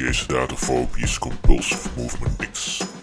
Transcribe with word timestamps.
DJ 0.00 0.14
Sedatophobia's 0.14 1.18
Compulsive 1.18 1.94
Movement 1.94 2.40
Mix. 2.40 2.99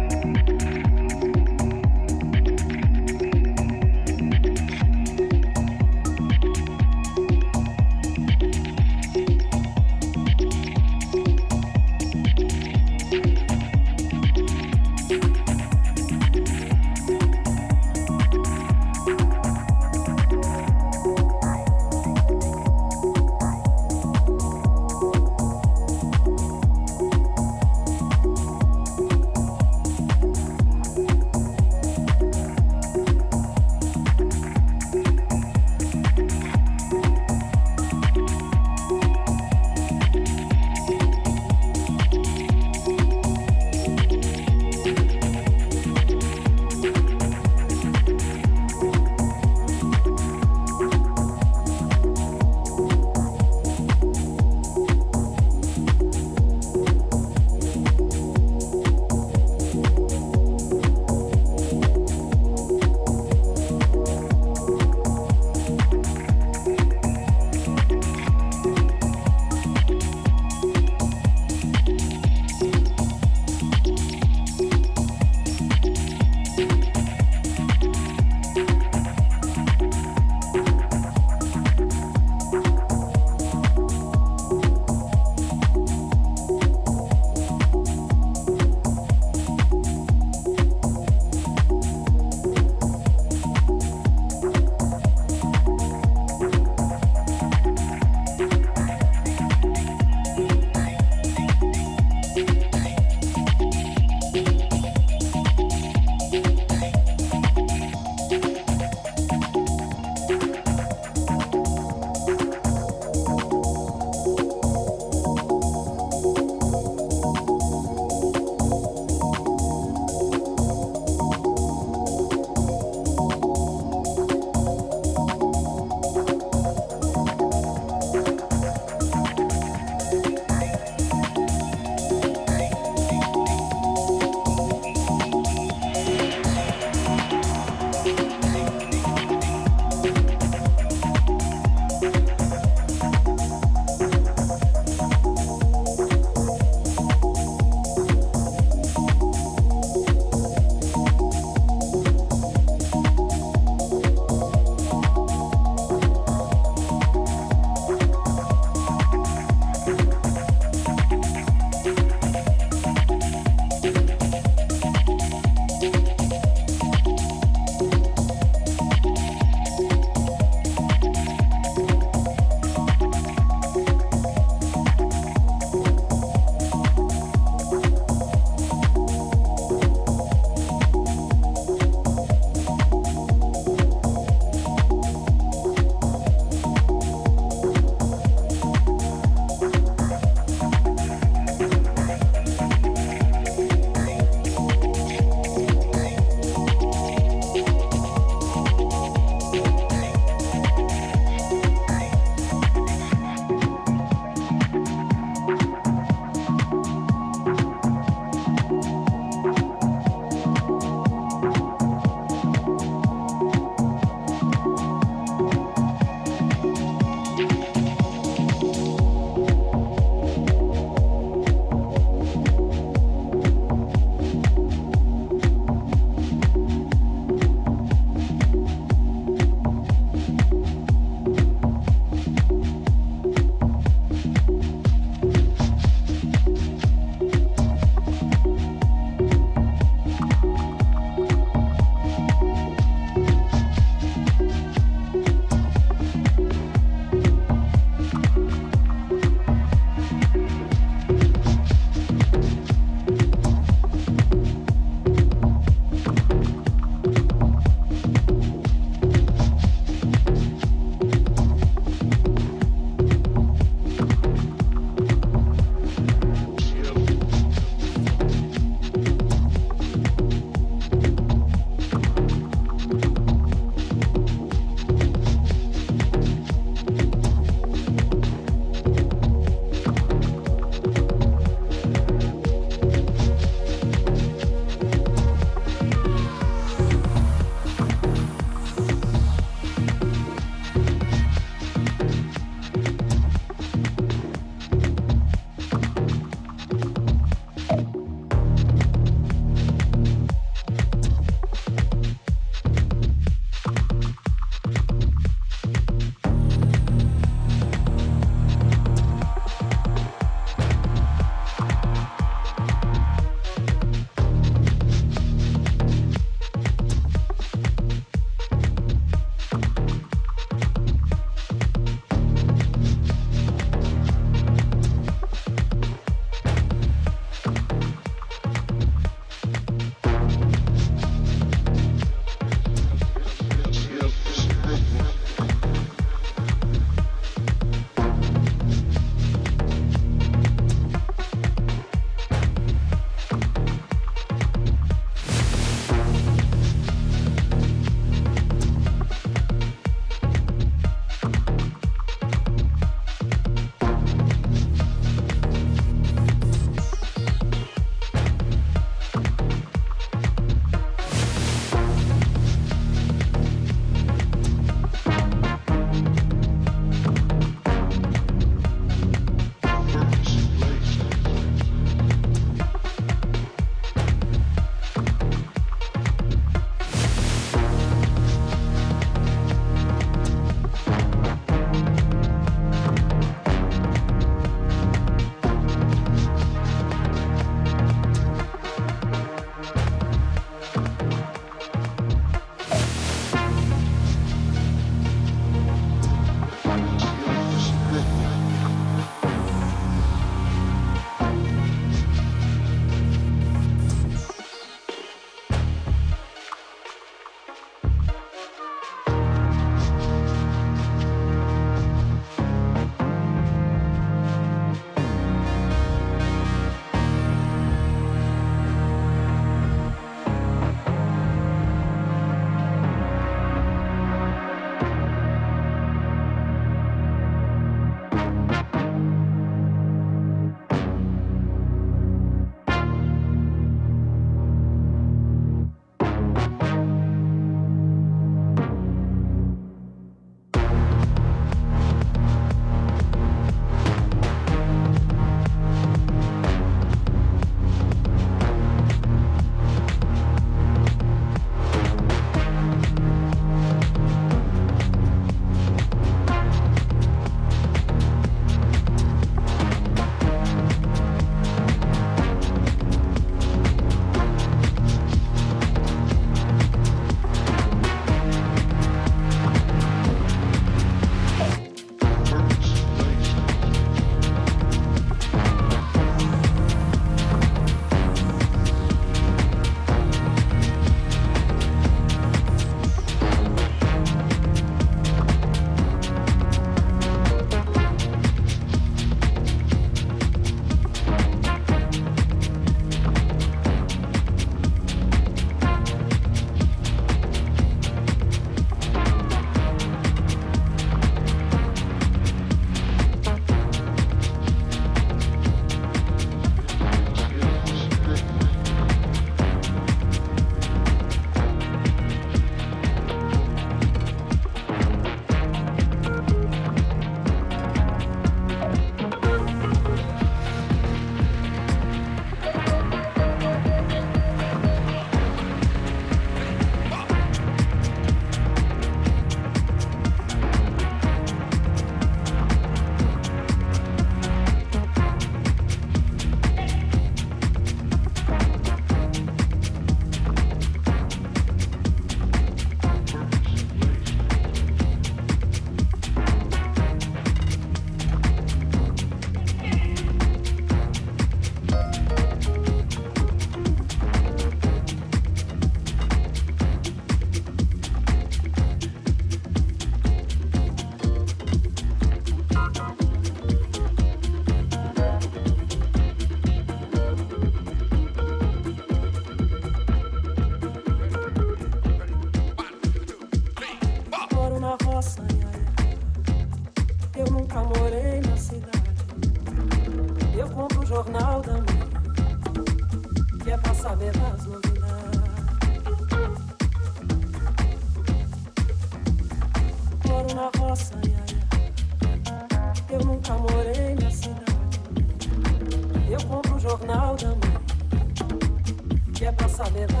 Saber 599.63 600.00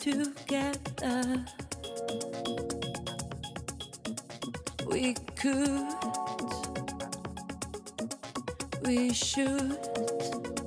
together, 0.00 1.44
we 4.86 5.14
could, 5.36 5.88
we 8.82 9.12
should. 9.12 10.59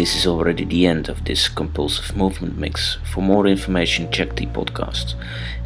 This 0.00 0.16
is 0.16 0.26
already 0.26 0.64
the 0.64 0.86
end 0.86 1.08
of 1.08 1.24
this 1.24 1.48
compulsive 1.48 2.16
movement 2.16 2.56
mix. 2.56 2.96
For 3.12 3.22
more 3.22 3.46
information, 3.46 4.10
check 4.10 4.34
the 4.36 4.46
podcast 4.46 5.14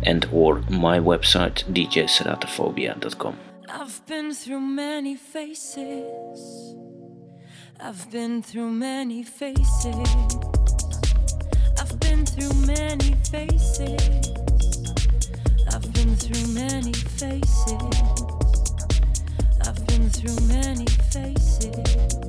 and 0.02 0.26
or 0.32 0.62
my 0.68 0.98
website 0.98 1.64
djseratophobia.com. 1.72 3.36
I've 3.68 4.04
been 4.06 4.34
through 4.34 4.60
many 4.60 5.14
faces. 5.14 6.74
I've 7.80 8.10
been 8.10 8.42
through 8.42 8.70
many 8.70 9.22
faces. 9.22 10.08
I've 11.80 12.00
been 12.00 12.26
through 12.26 12.54
many 12.66 13.14
faces. 13.30 14.32
I've 15.72 15.92
been 15.92 16.16
through 16.16 16.46
many 16.52 16.92
faces. 16.92 18.02
I've 19.66 19.86
been 19.86 20.10
through 20.10 20.46
many 20.46 20.86
faces. 20.86 22.23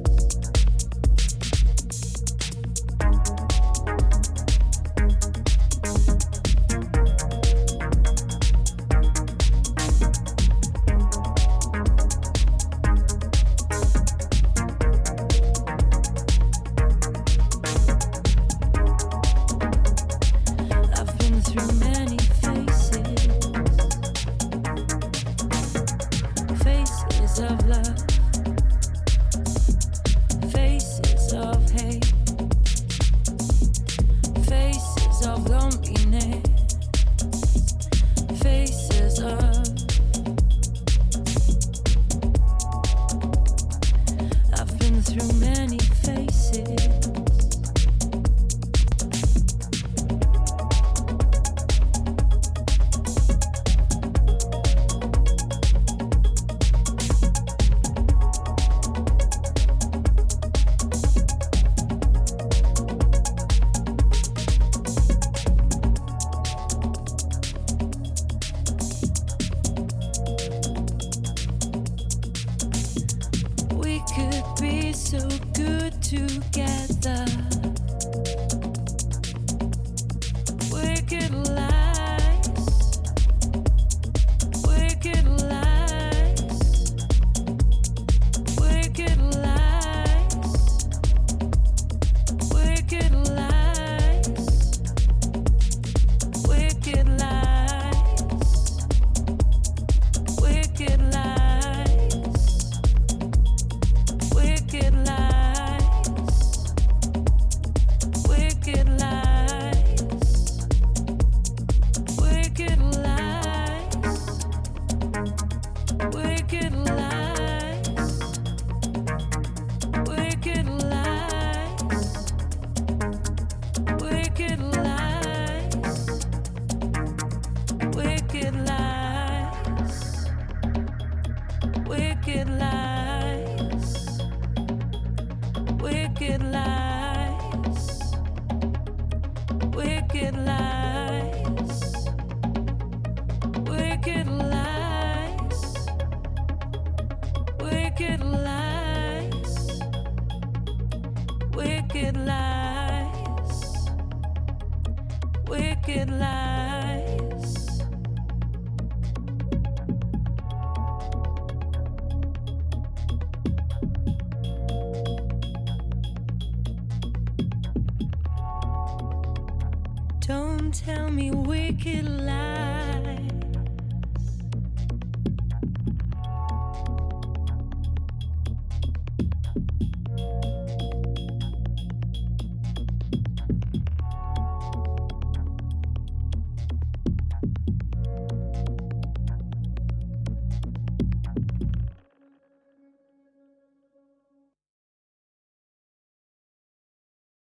Me 171.85 172.01
wicked 172.01 172.25
lies. 172.25 172.34